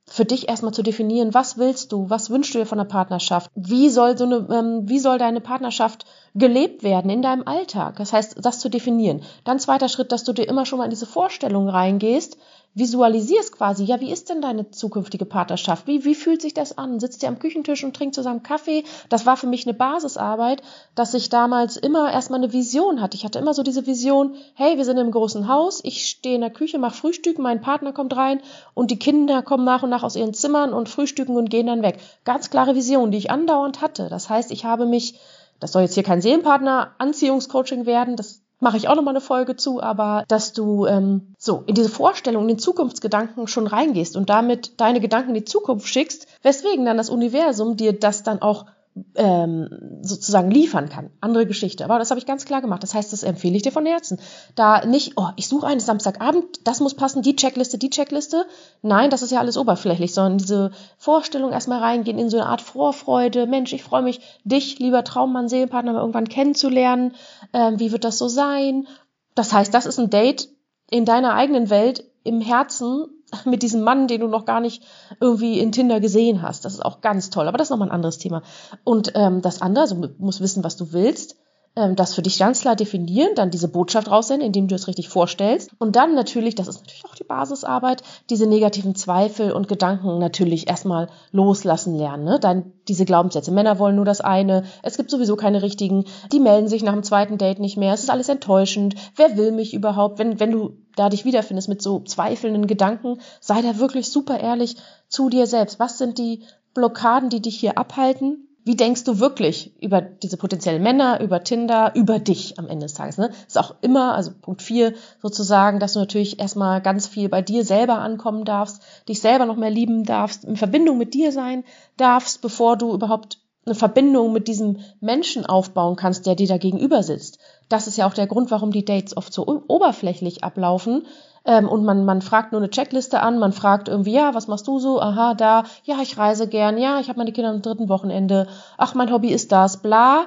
[0.09, 3.51] für dich erstmal zu definieren, was willst du, was wünschst du dir von der Partnerschaft,
[3.57, 7.97] wie soll so eine, ähm, wie soll deine Partnerschaft gelebt werden in deinem Alltag.
[7.97, 9.23] Das heißt, das zu definieren.
[9.45, 12.37] Dann zweiter Schritt, dass du dir immer schon mal in diese Vorstellung reingehst,
[12.77, 15.87] visualisierst quasi, ja, wie ist denn deine zukünftige Partnerschaft?
[15.87, 17.01] Wie, wie fühlt sich das an?
[17.01, 18.85] Sitzt ihr am Küchentisch und trinkt zusammen Kaffee?
[19.09, 20.63] Das war für mich eine Basisarbeit,
[20.95, 23.17] dass ich damals immer erstmal eine Vision hatte.
[23.17, 26.43] Ich hatte immer so diese Vision, hey, wir sind im großen Haus, ich stehe in
[26.43, 28.41] der Küche, mache Frühstück, mein Partner kommt rein
[28.75, 31.83] und die Kinder kommen nach und nach aus ihren Zimmern und frühstücken und gehen dann
[31.83, 31.99] weg.
[32.25, 34.11] Ganz klare Vision, die ich andauernd hatte.
[34.11, 35.19] Das heißt, ich habe mich
[35.59, 39.57] das soll jetzt hier kein Seelenpartner Anziehungscoaching werden, das mache ich auch nochmal eine Folge
[39.57, 44.31] zu, aber dass du ähm, so in diese Vorstellung, in den Zukunftsgedanken schon reingehst und
[44.31, 48.67] damit deine Gedanken in die Zukunft schickst, weswegen dann das Universum dir das dann auch
[49.15, 49.69] ähm,
[50.03, 51.11] sozusagen liefern kann.
[51.21, 51.85] Andere Geschichte.
[51.85, 52.83] Aber das habe ich ganz klar gemacht.
[52.83, 54.19] Das heißt, das empfehle ich dir von Herzen.
[54.55, 58.47] Da nicht, oh, ich suche einen Samstagabend, das muss passen, die Checkliste, die Checkliste.
[58.83, 62.63] Nein, das ist ja alles oberflächlich, sondern diese Vorstellung erstmal reingehen in so eine Art
[62.63, 63.47] Vorfreude.
[63.47, 67.15] Mensch, ich freue mich, dich, lieber Traummann, Seelenpartner, irgendwann kennenzulernen.
[67.53, 68.87] Ähm, wie wird das so sein?
[69.35, 70.49] Das heißt, das ist ein Date
[70.91, 73.07] in deiner eigenen Welt im Herzen
[73.45, 74.83] mit diesem Mann, den du noch gar nicht
[75.21, 76.65] irgendwie in Tinder gesehen hast.
[76.65, 78.43] Das ist auch ganz toll, aber das ist nochmal ein anderes Thema.
[78.85, 81.37] Und ähm, das andere, also du musst wissen, was du willst
[81.77, 85.71] das für dich ganz klar definieren, dann diese Botschaft raussenden, indem du es richtig vorstellst.
[85.79, 90.69] Und dann natürlich, das ist natürlich auch die Basisarbeit, diese negativen Zweifel und Gedanken natürlich
[90.69, 92.25] erstmal loslassen lernen.
[92.25, 92.41] Ne?
[92.41, 93.53] Dann diese Glaubenssätze.
[93.53, 97.03] Männer wollen nur das eine, es gibt sowieso keine richtigen, die melden sich nach dem
[97.03, 100.19] zweiten Date nicht mehr, es ist alles enttäuschend, wer will mich überhaupt?
[100.19, 104.77] Wenn, wenn du da dich wiederfindest mit so zweifelnden Gedanken, sei da wirklich super ehrlich
[105.09, 105.79] zu dir selbst.
[105.79, 108.46] Was sind die Blockaden, die dich hier abhalten?
[108.67, 112.95] Wie denkst du wirklich über diese potenziellen Männer, über Tinder, über dich am Ende des
[112.95, 113.17] Tages?
[113.17, 113.31] Ne?
[113.47, 117.65] Ist auch immer, also Punkt vier sozusagen, dass du natürlich erstmal ganz viel bei dir
[117.65, 121.63] selber ankommen darfst, dich selber noch mehr lieben darfst, in Verbindung mit dir sein
[121.97, 127.05] darfst, bevor du überhaupt eine Verbindung mit diesem Menschen aufbauen kannst, der dir da gegenüber
[127.05, 127.39] sitzt.
[127.69, 131.07] Das ist ja auch der Grund, warum die Dates oft so oberflächlich ablaufen,
[131.47, 134.67] ähm, und man, man fragt nur eine Checkliste an, man fragt irgendwie, ja, was machst
[134.67, 135.01] du so?
[135.01, 138.95] Aha, da, ja, ich reise gern, ja, ich habe meine Kinder am dritten Wochenende, ach,
[138.95, 140.27] mein Hobby ist das, bla.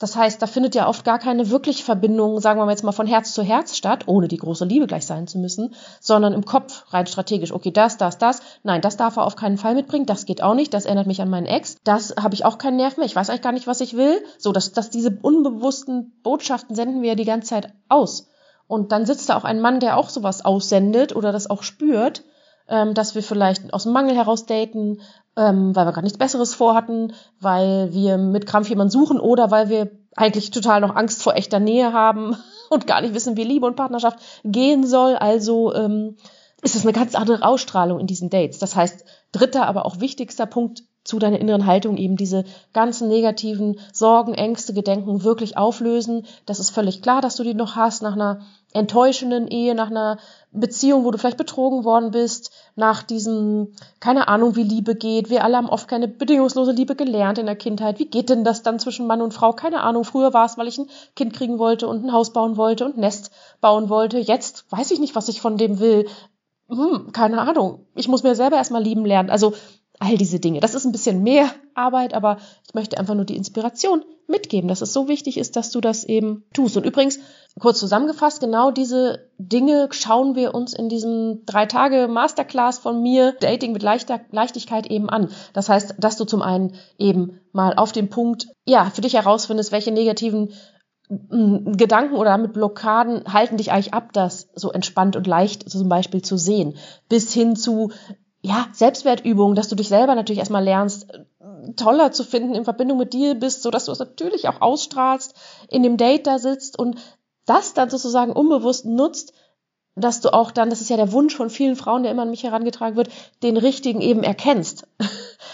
[0.00, 2.90] Das heißt, da findet ja oft gar keine wirkliche Verbindung, sagen wir mal jetzt mal
[2.90, 6.46] von Herz zu Herz statt, ohne die große Liebe gleich sein zu müssen, sondern im
[6.46, 7.52] Kopf rein strategisch.
[7.52, 8.40] Okay, das, das, das.
[8.62, 10.06] Nein, das darf er auf keinen Fall mitbringen.
[10.06, 10.72] Das geht auch nicht.
[10.72, 11.76] Das erinnert mich an meinen Ex.
[11.84, 13.04] Das habe ich auch keinen Nerv mehr.
[13.04, 14.24] Ich weiß eigentlich gar nicht, was ich will.
[14.38, 18.29] So, dass, dass diese unbewussten Botschaften senden wir ja die ganze Zeit aus.
[18.70, 22.22] Und dann sitzt da auch ein Mann, der auch sowas aussendet oder das auch spürt,
[22.68, 25.00] ähm, dass wir vielleicht aus dem Mangel heraus daten,
[25.36, 29.70] ähm, weil wir gar nichts Besseres vorhatten, weil wir mit Krampf jemanden suchen oder weil
[29.70, 32.36] wir eigentlich total noch Angst vor echter Nähe haben
[32.70, 35.16] und gar nicht wissen, wie Liebe und Partnerschaft gehen soll.
[35.16, 36.16] Also ähm,
[36.62, 38.60] ist es eine ganz andere Ausstrahlung in diesen Dates.
[38.60, 43.80] Das heißt, dritter, aber auch wichtigster Punkt zu deiner inneren Haltung eben diese ganzen negativen
[43.92, 46.26] Sorgen, Ängste, Gedenken wirklich auflösen.
[46.46, 50.18] Das ist völlig klar, dass du die noch hast nach einer enttäuschenden Ehe, nach einer
[50.52, 55.30] Beziehung, wo du vielleicht betrogen worden bist, nach diesem, keine Ahnung, wie Liebe geht.
[55.30, 57.98] Wir alle haben oft keine bedingungslose Liebe gelernt in der Kindheit.
[57.98, 59.52] Wie geht denn das dann zwischen Mann und Frau?
[59.52, 60.04] Keine Ahnung.
[60.04, 62.96] Früher war es, weil ich ein Kind kriegen wollte und ein Haus bauen wollte und
[62.96, 63.30] ein Nest
[63.60, 64.18] bauen wollte.
[64.18, 66.06] Jetzt weiß ich nicht, was ich von dem will.
[66.68, 67.86] Hm, keine Ahnung.
[67.96, 69.30] Ich muss mir selber erstmal lieben lernen.
[69.30, 69.54] Also
[70.00, 70.60] all diese Dinge.
[70.60, 74.80] Das ist ein bisschen mehr Arbeit, aber ich möchte einfach nur die Inspiration mitgeben, dass
[74.80, 76.76] es so wichtig ist, dass du das eben tust.
[76.76, 77.18] Und übrigens,
[77.58, 83.34] kurz zusammengefasst, genau diese Dinge schauen wir uns in diesem drei Tage Masterclass von mir,
[83.40, 85.28] Dating mit Leichter, Leichtigkeit eben an.
[85.52, 89.70] Das heißt, dass du zum einen eben mal auf den Punkt, ja, für dich herausfindest,
[89.70, 90.52] welche negativen
[91.10, 95.90] mm, Gedanken oder mit Blockaden halten dich eigentlich ab, das so entspannt und leicht zum
[95.90, 96.76] Beispiel zu sehen,
[97.10, 97.90] bis hin zu
[98.42, 101.06] ja, Selbstwertübungen, dass du dich selber natürlich erstmal lernst,
[101.76, 105.34] toller zu finden, in Verbindung mit dir bist, so dass du es natürlich auch ausstrahlst,
[105.68, 106.96] in dem Date da sitzt und
[107.44, 109.34] das dann sozusagen unbewusst nutzt,
[109.96, 112.30] dass du auch dann, das ist ja der Wunsch von vielen Frauen, der immer an
[112.30, 113.10] mich herangetragen wird,
[113.42, 114.86] den richtigen eben erkennst.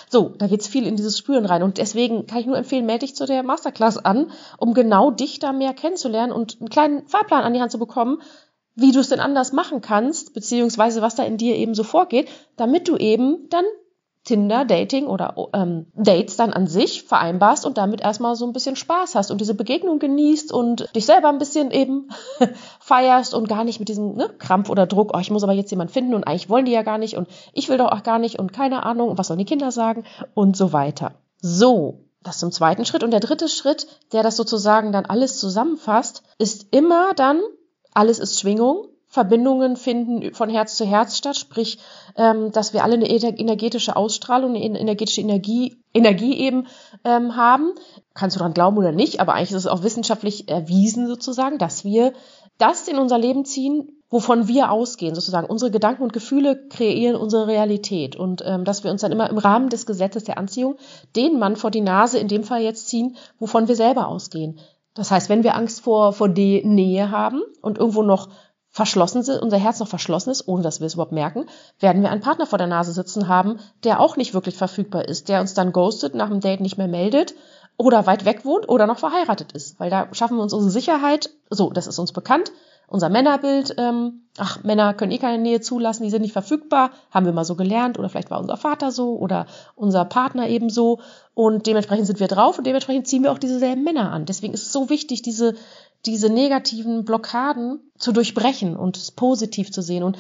[0.09, 1.64] So, da geht's viel in dieses Spüren rein.
[1.64, 5.40] Und deswegen kann ich nur empfehlen, melde dich zu der Masterclass an, um genau dich
[5.40, 8.22] da mehr kennenzulernen und einen kleinen Fahrplan an die Hand zu bekommen,
[8.77, 12.29] wie du es denn anders machen kannst, beziehungsweise was da in dir eben so vorgeht,
[12.57, 13.65] damit du eben dann
[14.25, 18.75] Tinder, Dating oder ähm, Dates dann an sich vereinbarst und damit erstmal so ein bisschen
[18.75, 22.09] Spaß hast und diese Begegnung genießt und dich selber ein bisschen eben
[22.81, 25.71] feierst und gar nicht mit diesem ne, Krampf oder Druck, oh, ich muss aber jetzt
[25.71, 28.19] jemanden finden und eigentlich wollen die ja gar nicht und ich will doch auch gar
[28.19, 31.12] nicht und keine Ahnung und was sollen die Kinder sagen und so weiter.
[31.41, 33.05] So, das zum zweiten Schritt.
[33.05, 37.41] Und der dritte Schritt, der das sozusagen dann alles zusammenfasst, ist immer dann,
[37.97, 41.79] alles ist Schwingung, Verbindungen finden von Herz zu Herz statt, sprich,
[42.17, 46.67] ähm, dass wir alle eine energetische Ausstrahlung, eine energetische Energie, Energie eben
[47.05, 47.73] ähm, haben.
[48.15, 51.85] Kannst du daran glauben oder nicht, aber eigentlich ist es auch wissenschaftlich erwiesen sozusagen, dass
[51.85, 52.13] wir
[52.59, 55.49] das in unser Leben ziehen, wovon wir ausgehen, sozusagen.
[55.49, 59.39] Unsere Gedanken und Gefühle kreieren unsere Realität und ähm, dass wir uns dann immer im
[59.39, 60.77] Rahmen des Gesetzes der Anziehung
[61.15, 64.59] den Mann vor die Nase in dem Fall jetzt ziehen, wovon wir selber ausgehen.
[64.97, 68.29] Das heißt, wenn wir Angst vor, vor die Nähe haben und irgendwo noch
[68.71, 71.47] verschlossen sind, unser Herz noch verschlossen ist, ohne dass wir es überhaupt merken,
[71.79, 75.29] werden wir einen Partner vor der Nase sitzen haben, der auch nicht wirklich verfügbar ist,
[75.29, 77.35] der uns dann ghostet, nach dem Date nicht mehr meldet
[77.79, 79.79] oder weit weg wohnt oder noch verheiratet ist.
[79.79, 82.53] Weil da schaffen wir uns unsere Sicherheit, so, das ist uns bekannt,
[82.88, 87.27] unser Männerbild, ähm, ach, Männer können eh keine Nähe zulassen, die sind nicht verfügbar, haben
[87.27, 91.01] wir mal so gelernt oder vielleicht war unser Vater so oder unser Partner eben so
[91.35, 94.25] und dementsprechend sind wir drauf und dementsprechend ziehen wir auch dieselben Männer an.
[94.25, 95.55] Deswegen ist es so wichtig, diese,
[96.05, 100.16] diese negativen Blockaden zu durchbrechen und es positiv zu sehen und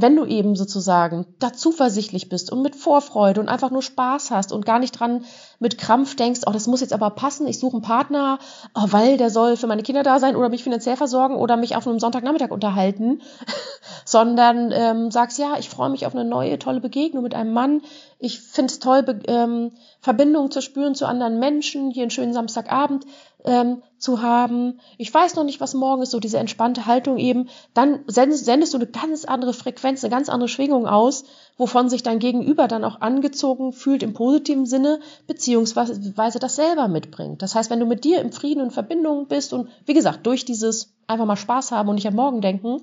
[0.00, 4.52] wenn du eben sozusagen da zuversichtlich bist und mit Vorfreude und einfach nur Spaß hast
[4.52, 5.24] und gar nicht dran
[5.58, 8.38] mit Krampf denkst, oh, das muss jetzt aber passen, ich suche einen Partner,
[8.74, 11.76] oh, weil der soll für meine Kinder da sein oder mich finanziell versorgen oder mich
[11.76, 13.22] auf einem Sonntagnachmittag unterhalten,
[14.04, 17.82] sondern ähm, sagst, ja, ich freue mich auf eine neue, tolle Begegnung mit einem Mann.
[18.18, 23.04] Ich finde es toll, ähm, Verbindungen zu spüren zu anderen Menschen, hier einen schönen Samstagabend
[23.44, 24.80] ähm, zu haben.
[24.96, 27.48] Ich weiß noch nicht, was morgen ist, so diese entspannte Haltung eben.
[27.74, 31.24] Dann sendest, sendest du eine ganz andere Frequenz, eine ganz andere Schwingung aus,
[31.58, 37.42] wovon sich dein Gegenüber dann auch angezogen fühlt im positiven Sinne, beziehungsweise das selber mitbringt.
[37.42, 40.46] Das heißt, wenn du mit dir im Frieden und Verbindung bist und wie gesagt, durch
[40.46, 42.80] dieses einfach mal Spaß haben und nicht am Morgen denken,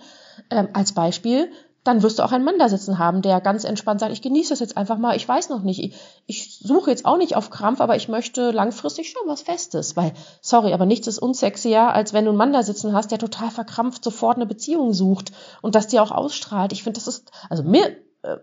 [0.51, 1.49] ähm, als Beispiel,
[1.85, 4.49] dann wirst du auch einen Mann da sitzen haben, der ganz entspannt sagt, ich genieße
[4.49, 5.93] das jetzt einfach mal, ich weiß noch nicht, ich,
[6.25, 10.13] ich suche jetzt auch nicht auf Krampf, aber ich möchte langfristig schon was Festes, weil,
[10.41, 13.51] sorry, aber nichts ist unsexier, als wenn du einen Mann da sitzen hast, der total
[13.51, 16.73] verkrampft sofort eine Beziehung sucht und das dir auch ausstrahlt.
[16.73, 17.95] Ich finde, das ist, also mir,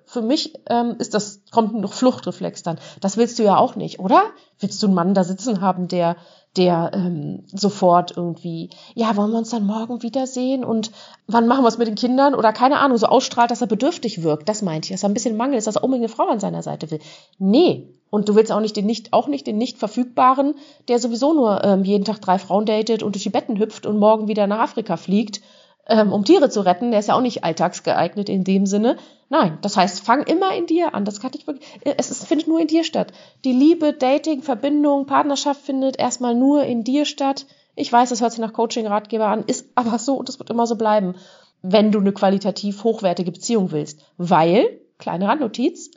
[0.05, 2.79] für mich ähm, ist das, kommt noch Fluchtreflex dann.
[3.01, 4.23] Das willst du ja auch nicht, oder?
[4.59, 6.16] Willst du einen Mann da sitzen haben, der
[6.57, 10.90] der ähm, sofort irgendwie, ja, wollen wir uns dann morgen wiedersehen und
[11.27, 14.23] wann machen wir es mit den Kindern oder keine Ahnung, so ausstrahlt, dass er bedürftig
[14.23, 14.49] wirkt.
[14.49, 16.40] Das meinte ich, dass er ein bisschen Mangel ist, dass er unbedingt eine Frau an
[16.40, 17.01] seiner Seite will.
[17.38, 17.88] Nee.
[18.11, 20.55] Und du willst auch nicht den nicht, auch nicht den nicht verfügbaren,
[20.88, 23.99] der sowieso nur ähm, jeden Tag drei Frauen datet und durch die Betten hüpft und
[23.99, 25.40] morgen wieder nach Afrika fliegt
[25.87, 26.90] ähm, um Tiere zu retten.
[26.90, 28.97] Der ist ja auch nicht alltagsgeeignet in dem Sinne.
[29.29, 31.05] Nein, das heißt, fang immer in dir an.
[31.05, 33.12] Das kann ich wirklich, äh, es ist, findet nur in dir statt.
[33.45, 37.47] Die Liebe, Dating, Verbindung, Partnerschaft findet erstmal nur in dir statt.
[37.75, 40.66] Ich weiß, das hört sich nach Coaching-Ratgeber an, ist aber so und es wird immer
[40.66, 41.14] so bleiben,
[41.62, 44.01] wenn du eine qualitativ hochwertige Beziehung willst.
[44.16, 45.90] Weil, kleine Randnotiz,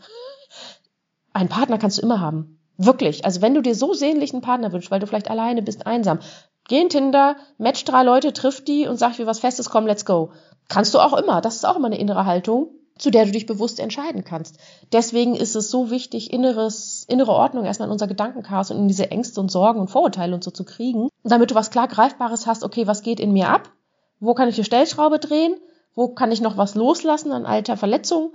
[1.33, 2.59] einen Partner kannst du immer haben.
[2.77, 3.25] Wirklich.
[3.25, 6.19] Also wenn du dir so sehnlich einen Partner wünschst, weil du vielleicht alleine bist, einsam,
[6.67, 10.05] Geh in Tinder, match drei Leute, triff die und sag, wie was Festes, komm, let's
[10.05, 10.31] go.
[10.67, 11.41] Kannst du auch immer.
[11.41, 14.57] Das ist auch immer eine innere Haltung, zu der du dich bewusst entscheiden kannst.
[14.91, 19.11] Deswegen ist es so wichtig, inneres, innere Ordnung erstmal in unser Gedankenchaos und in diese
[19.11, 22.63] Ängste und Sorgen und Vorurteile und so zu kriegen, damit du was klar Greifbares hast,
[22.63, 23.69] okay, was geht in mir ab?
[24.19, 25.55] Wo kann ich die Stellschraube drehen?
[25.93, 28.33] Wo kann ich noch was loslassen an alter Verletzung?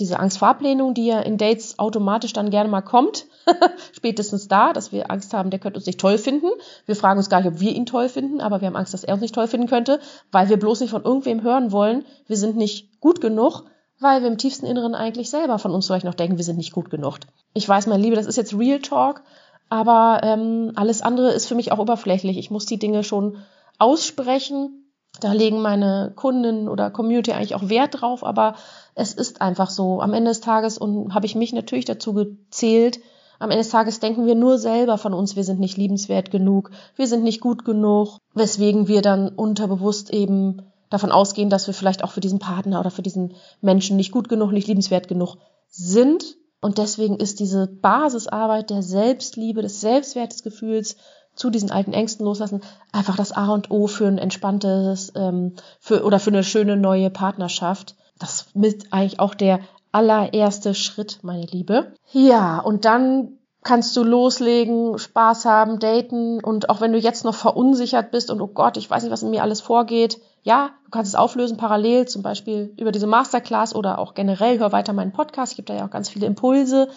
[0.00, 3.26] diese Angst vor Ablehnung, die ja in Dates automatisch dann gerne mal kommt,
[3.92, 6.48] spätestens da, dass wir Angst haben, der könnte uns nicht toll finden.
[6.86, 9.04] Wir fragen uns gar nicht, ob wir ihn toll finden, aber wir haben Angst, dass
[9.04, 10.00] er uns nicht toll finden könnte,
[10.32, 13.64] weil wir bloß nicht von irgendwem hören wollen, wir sind nicht gut genug,
[13.98, 16.72] weil wir im tiefsten Inneren eigentlich selber von uns vielleicht noch denken, wir sind nicht
[16.72, 17.18] gut genug.
[17.54, 19.22] Ich weiß, mein Liebe, das ist jetzt Real Talk,
[19.68, 22.38] aber ähm, alles andere ist für mich auch oberflächlich.
[22.38, 23.38] Ich muss die Dinge schon
[23.78, 24.80] aussprechen
[25.18, 28.54] da legen meine Kunden oder Community eigentlich auch Wert drauf, aber
[28.94, 30.00] es ist einfach so.
[30.00, 33.00] Am Ende des Tages und habe ich mich natürlich dazu gezählt.
[33.40, 36.70] Am Ende des Tages denken wir nur selber von uns, wir sind nicht liebenswert genug,
[36.94, 42.04] wir sind nicht gut genug, weswegen wir dann unterbewusst eben davon ausgehen, dass wir vielleicht
[42.04, 45.36] auch für diesen Partner oder für diesen Menschen nicht gut genug, nicht liebenswert genug
[45.68, 46.36] sind.
[46.60, 50.96] Und deswegen ist diese Basisarbeit der Selbstliebe, des Selbstwertesgefühls
[51.34, 52.60] zu diesen alten Ängsten loslassen,
[52.92, 57.08] einfach das A und O für ein entspanntes ähm, für, oder für eine schöne neue
[57.08, 57.94] Partnerschaft.
[58.18, 59.60] Das ist eigentlich auch der
[59.92, 61.92] allererste Schritt, meine Liebe.
[62.12, 67.34] Ja, und dann kannst du loslegen, Spaß haben, daten und auch wenn du jetzt noch
[67.34, 70.90] verunsichert bist und oh Gott, ich weiß nicht, was in mir alles vorgeht, ja, du
[70.90, 75.12] kannst es auflösen parallel, zum Beispiel über diese Masterclass oder auch generell, hör weiter meinen
[75.12, 76.88] Podcast, gebe da ja auch ganz viele Impulse,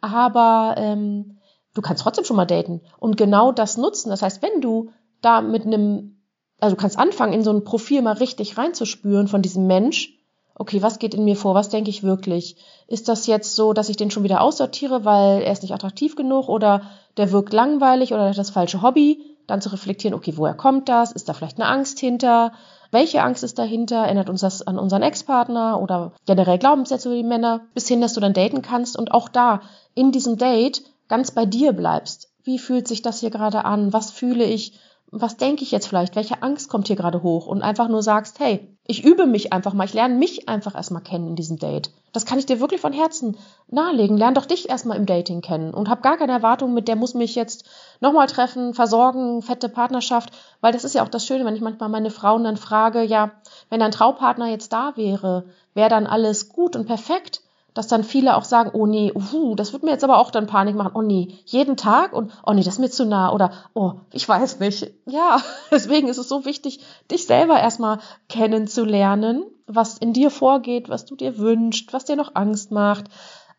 [0.00, 1.38] aber ähm,
[1.74, 4.10] du kannst trotzdem schon mal daten und genau das nutzen.
[4.10, 4.90] Das heißt, wenn du
[5.22, 6.22] da mit einem,
[6.60, 10.21] also du kannst anfangen, in so ein Profil mal richtig reinzuspüren von diesem Mensch,
[10.54, 12.56] okay, was geht in mir vor, was denke ich wirklich?
[12.86, 16.16] Ist das jetzt so, dass ich den schon wieder aussortiere, weil er ist nicht attraktiv
[16.16, 16.82] genug oder
[17.16, 19.20] der wirkt langweilig oder das falsche Hobby?
[19.46, 21.12] Dann zu reflektieren, okay, woher kommt das?
[21.12, 22.52] Ist da vielleicht eine Angst hinter?
[22.90, 24.04] Welche Angst ist dahinter?
[24.04, 27.62] Erinnert uns das an unseren Ex-Partner oder generell Glaubenssätze über die Männer?
[27.74, 29.62] Bis hin, dass du dann daten kannst und auch da
[29.94, 32.30] in diesem Date ganz bei dir bleibst.
[32.44, 33.92] Wie fühlt sich das hier gerade an?
[33.92, 34.78] Was fühle ich?
[35.14, 38.40] Was denke ich jetzt vielleicht, welche Angst kommt hier gerade hoch und einfach nur sagst,
[38.40, 41.90] hey, ich übe mich einfach mal, ich lerne mich einfach erstmal kennen in diesem Date.
[42.12, 43.36] Das kann ich dir wirklich von Herzen
[43.68, 44.16] nahelegen.
[44.16, 47.12] Lern doch dich erstmal im Dating kennen und hab gar keine Erwartung mit, der muss
[47.12, 47.68] mich jetzt
[48.00, 50.30] nochmal treffen, versorgen, fette Partnerschaft,
[50.62, 53.32] weil das ist ja auch das Schöne, wenn ich manchmal meine Frauen dann frage, ja,
[53.68, 55.44] wenn dein Traupartner jetzt da wäre,
[55.74, 57.41] wäre dann alles gut und perfekt?
[57.74, 60.46] Dass dann viele auch sagen, oh nee, uh, das wird mir jetzt aber auch dann
[60.46, 60.92] Panik machen.
[60.94, 64.28] Oh nee, jeden Tag und oh nee, das ist mir zu nah oder oh, ich
[64.28, 64.90] weiß nicht.
[65.06, 66.80] Ja, deswegen ist es so wichtig,
[67.10, 72.34] dich selber erstmal kennenzulernen, was in dir vorgeht, was du dir wünschst, was dir noch
[72.34, 73.06] Angst macht,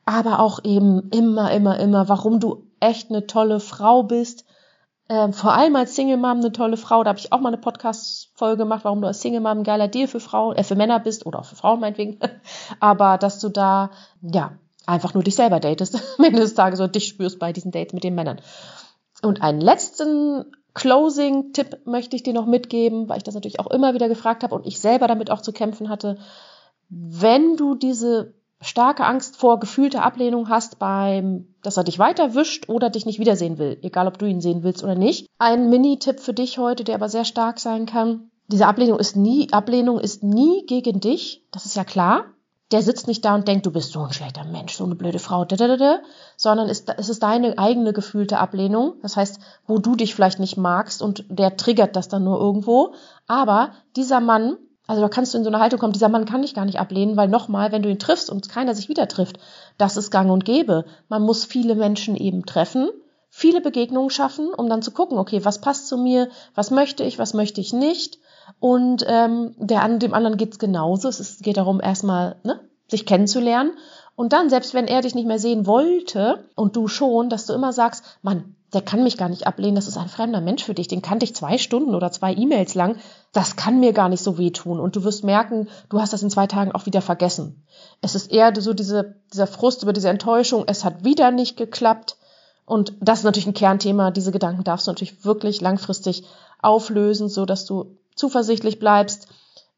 [0.06, 4.46] aber auch eben immer, immer, immer, warum du echt eine tolle Frau bist,
[5.10, 7.04] ähm, vor allem als Single Mom eine tolle Frau.
[7.04, 9.88] Da habe ich auch mal eine Podcast-Folge gemacht, warum du als Single Mom ein geiler
[9.88, 12.20] Deal für Frauen, äh, für Männer bist oder auch für Frauen meinetwegen.
[12.80, 14.54] Aber dass du da, ja,
[14.86, 17.94] einfach nur dich selber datest, am Ende des Tages und dich spürst bei diesen Dates
[17.94, 18.42] mit den Männern.
[19.22, 23.94] Und einen letzten Closing-Tipp möchte ich dir noch mitgeben, weil ich das natürlich auch immer
[23.94, 26.18] wieder gefragt habe und ich selber damit auch zu kämpfen hatte.
[26.90, 28.34] Wenn du diese
[28.64, 33.20] starke Angst vor gefühlter Ablehnung hast beim, dass er dich weiter wischt oder dich nicht
[33.20, 35.28] wiedersehen will, egal ob du ihn sehen willst oder nicht.
[35.38, 38.32] Ein Mini-Tipp für dich heute, der aber sehr stark sein kann.
[38.48, 42.26] Diese Ablehnung ist nie, Ablehnung ist nie gegen dich, das ist ja klar.
[42.72, 45.20] Der sitzt nicht da und denkt, du bist so ein schlechter Mensch, so eine blöde
[45.20, 45.46] Frau,
[46.38, 48.96] sondern es ist deine eigene gefühlte Ablehnung.
[49.04, 52.96] Das heißt, wo du dich vielleicht nicht magst und der triggert das dann nur irgendwo.
[53.28, 56.42] Aber dieser Mann also da kannst du in so eine Haltung kommen, dieser Mann kann
[56.42, 59.40] dich gar nicht ablehnen, weil nochmal, wenn du ihn triffst und keiner sich wieder trifft,
[59.78, 60.86] das ist gang und gäbe.
[61.08, 62.90] Man muss viele Menschen eben treffen,
[63.30, 67.18] viele Begegnungen schaffen, um dann zu gucken, okay, was passt zu mir, was möchte ich,
[67.18, 68.20] was möchte ich nicht.
[68.60, 71.08] Und ähm, der an dem anderen geht's genauso.
[71.08, 73.72] Es geht darum, erstmal ne, sich kennenzulernen.
[74.16, 77.54] Und dann, selbst wenn er dich nicht mehr sehen wollte und du schon, dass du
[77.54, 80.74] immer sagst, Mann, der kann mich gar nicht ablehnen, das ist ein fremder Mensch für
[80.74, 82.98] dich, den kannte ich zwei Stunden oder zwei E-Mails lang,
[83.32, 84.80] das kann mir gar nicht so wehtun.
[84.80, 87.66] Und du wirst merken, du hast das in zwei Tagen auch wieder vergessen.
[88.02, 92.18] Es ist eher so diese, dieser Frust über diese Enttäuschung, es hat wieder nicht geklappt.
[92.66, 96.24] Und das ist natürlich ein Kernthema, diese Gedanken darfst du natürlich wirklich langfristig
[96.62, 99.28] auflösen, so dass du zuversichtlich bleibst,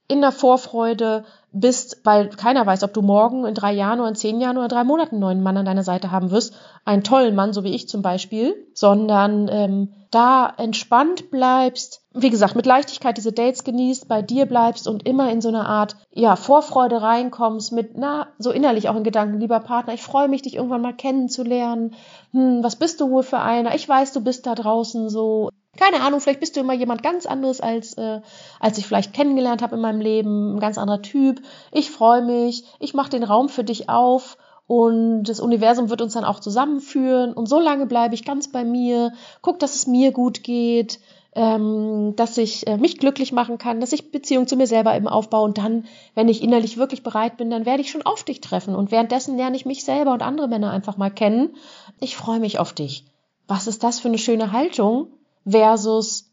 [0.07, 1.25] in der Vorfreude
[1.59, 4.67] bist, weil keiner weiß, ob du morgen in drei Jahren oder in zehn Jahren oder
[4.67, 7.73] drei Monaten einen neuen Mann an deiner Seite haben wirst, einen tollen Mann, so wie
[7.73, 14.07] ich zum Beispiel, sondern ähm, da entspannt bleibst, wie gesagt, mit Leichtigkeit diese Dates genießt,
[14.07, 18.51] bei dir bleibst und immer in so eine Art, ja, Vorfreude reinkommst, mit, na, so
[18.51, 21.95] innerlich auch in Gedanken, lieber Partner, ich freue mich, dich irgendwann mal kennenzulernen.
[22.31, 23.75] Hm, was bist du wohl für einer?
[23.75, 27.25] Ich weiß, du bist da draußen so keine Ahnung, vielleicht bist du immer jemand ganz
[27.25, 28.21] anderes, als, äh,
[28.59, 31.41] als ich vielleicht kennengelernt habe in meinem Leben, ein ganz anderer Typ.
[31.71, 36.13] Ich freue mich, ich mache den Raum für dich auf und das Universum wird uns
[36.13, 40.11] dann auch zusammenführen und so lange bleibe ich ganz bei mir, guck, dass es mir
[40.11, 40.99] gut geht,
[41.35, 45.07] ähm, dass ich äh, mich glücklich machen kann, dass ich Beziehung zu mir selber eben
[45.07, 45.85] aufbaue und dann,
[46.15, 49.37] wenn ich innerlich wirklich bereit bin, dann werde ich schon auf dich treffen und währenddessen
[49.37, 51.55] lerne ich mich selber und andere Männer einfach mal kennen.
[51.99, 53.05] Ich freue mich auf dich.
[53.47, 55.09] Was ist das für eine schöne Haltung?
[55.47, 56.31] Versus,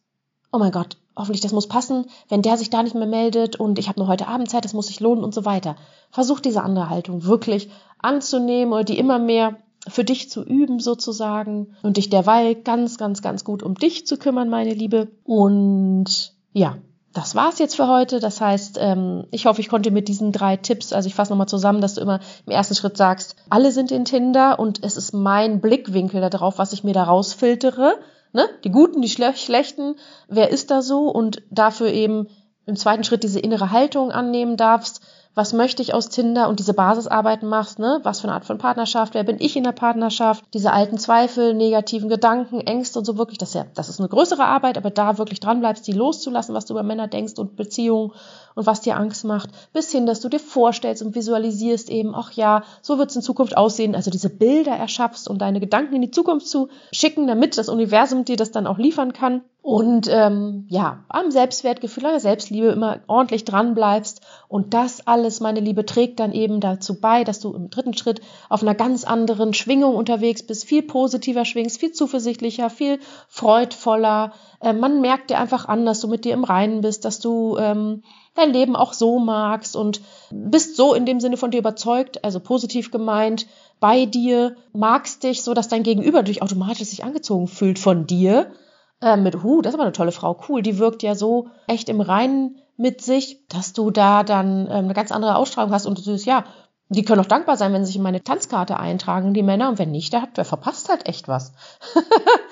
[0.53, 3.79] oh mein Gott, hoffentlich das muss passen, wenn der sich da nicht mehr meldet und
[3.79, 5.77] ich habe nur heute Abend Zeit, das muss sich lohnen und so weiter.
[6.11, 9.57] Versuch diese andere Haltung wirklich anzunehmen oder die immer mehr
[9.89, 14.17] für dich zu üben sozusagen und dich derweil ganz, ganz, ganz gut um dich zu
[14.17, 15.09] kümmern, meine Liebe.
[15.25, 16.77] Und ja,
[17.13, 18.21] das war's jetzt für heute.
[18.21, 21.49] Das heißt, ähm, ich hoffe, ich konnte mit diesen drei Tipps, also ich fasse nochmal
[21.49, 25.13] zusammen, dass du immer im ersten Schritt sagst, alle sind in Tinder und es ist
[25.13, 27.95] mein Blickwinkel darauf, was ich mir da rausfiltere
[28.33, 28.49] ne?
[28.65, 29.97] Die Guten, die Schlechten,
[30.29, 31.09] wer ist da so?
[31.09, 32.29] Und dafür eben
[32.67, 35.01] im zweiten Schritt diese innere Haltung annehmen darfst.
[35.35, 38.01] was möchte ich aus Tinder und diese Basisarbeiten machst, ne?
[38.03, 41.55] Was für eine Art von Partnerschaft, wer bin ich in der Partnerschaft, diese alten Zweifel,
[41.55, 44.91] negativen Gedanken, Ängste und so wirklich, das ist ja, das ist eine größere Arbeit, aber
[44.91, 48.13] da wirklich dran bleibst, die loszulassen, was du über Männer denkst und Beziehungen
[48.55, 52.33] und was dir Angst macht, bis hin, dass du dir vorstellst und visualisierst eben, ach
[52.33, 56.03] ja, so wird es in Zukunft aussehen, also diese Bilder erschaffst, um deine Gedanken in
[56.03, 60.67] die Zukunft zu schicken, damit das Universum dir das dann auch liefern kann und ähm,
[60.69, 64.21] ja, am Selbstwertgefühl, an der Selbstliebe immer ordentlich dran bleibst.
[64.49, 68.21] Und das alles, meine Liebe, trägt dann eben dazu bei, dass du im dritten Schritt
[68.49, 74.33] auf einer ganz anderen Schwingung unterwegs bist, viel positiver schwingst, viel zuversichtlicher, viel freudvoller.
[74.61, 77.57] Äh, man merkt dir einfach an, dass du mit dir im Reinen bist, dass du
[77.57, 78.03] ähm,
[78.35, 82.41] dein Leben auch so magst und bist so in dem Sinne von dir überzeugt, also
[82.41, 83.47] positiv gemeint,
[83.81, 88.53] bei dir, magst dich so, dass dein Gegenüber durch automatisch sich angezogen fühlt von dir
[89.01, 91.89] äh, mit, hu, das ist aber eine tolle Frau, cool, die wirkt ja so echt
[91.89, 95.99] im Reinen mit sich, dass du da dann ähm, eine ganz andere Ausstrahlung hast und
[95.99, 96.45] du siehst, ja,
[96.89, 99.79] die können auch dankbar sein, wenn sie sich in meine Tanzkarte eintragen, die Männer, und
[99.79, 101.53] wenn nicht, der, hat, der verpasst halt echt was.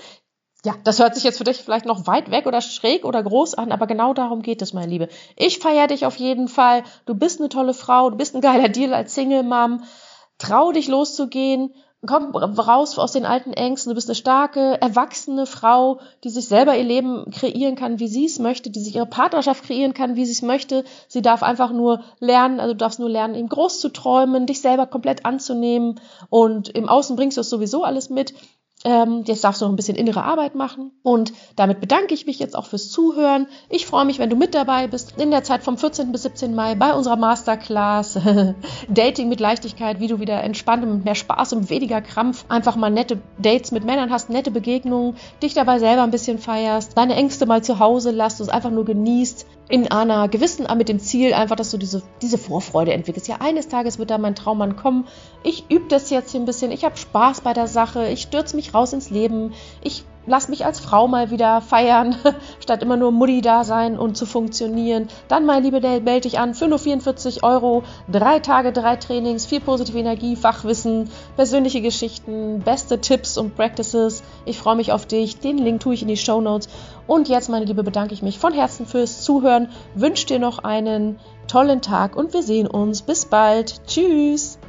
[0.65, 3.55] ja, das hört sich jetzt für dich vielleicht noch weit weg oder schräg oder groß
[3.55, 5.09] an, aber genau darum geht es, meine Liebe.
[5.37, 6.83] Ich feiere dich auf jeden Fall.
[7.07, 9.83] Du bist eine tolle Frau, du bist ein geiler Deal als Single-Mom.
[10.39, 11.73] Trau dich loszugehen
[12.07, 16.77] komm raus aus den alten Ängsten, du bist eine starke, erwachsene Frau, die sich selber
[16.77, 20.25] ihr Leben kreieren kann, wie sie es möchte, die sich ihre Partnerschaft kreieren kann, wie
[20.25, 20.85] sie es möchte.
[21.09, 24.63] Sie darf einfach nur lernen, also du darfst nur lernen, eben groß zu träumen, dich
[24.63, 28.33] selber komplett anzunehmen und im Außen bringst du es sowieso alles mit.
[28.83, 30.91] Ähm, jetzt darfst du noch ein bisschen innere Arbeit machen.
[31.03, 33.47] Und damit bedanke ich mich jetzt auch fürs Zuhören.
[33.69, 36.13] Ich freue mich, wenn du mit dabei bist in der Zeit vom 14.
[36.13, 36.55] bis 17.
[36.55, 38.19] Mai bei unserer Masterclass
[38.89, 42.77] Dating mit Leichtigkeit, wie du wieder entspannt und mit mehr Spaß und weniger Krampf einfach
[42.77, 47.17] mal nette Dates mit Männern hast, nette Begegnungen, dich dabei selber ein bisschen feierst, deine
[47.17, 51.33] Ängste mal zu Hause lässt, es einfach nur genießt, in einer gewissen, mit dem Ziel
[51.33, 53.29] einfach, dass du diese, diese Vorfreude entwickelst.
[53.29, 55.07] Ja, eines Tages wird da mein Traummann kommen.
[55.45, 56.73] Ich übe das jetzt hier ein bisschen.
[56.73, 58.09] Ich habe Spaß bei der Sache.
[58.09, 59.53] Ich stürze mich raus ins Leben.
[59.83, 62.17] Ich lass mich als Frau mal wieder feiern,
[62.61, 65.09] statt immer nur Mutti da sein und zu funktionieren.
[65.29, 67.83] Dann, mein liebe melde dich an für nur 44 Euro.
[68.11, 74.23] Drei Tage, drei Trainings, viel positive Energie, Fachwissen, persönliche Geschichten, beste Tipps und Practices.
[74.45, 75.39] Ich freue mich auf dich.
[75.39, 76.69] Den Link tue ich in die Show Notes.
[77.11, 79.71] Und jetzt, meine Liebe, bedanke ich mich von Herzen fürs Zuhören.
[79.97, 81.19] Wünsche dir noch einen
[81.49, 83.03] tollen Tag und wir sehen uns.
[83.03, 83.85] Bis bald.
[83.89, 84.61] Tschüss.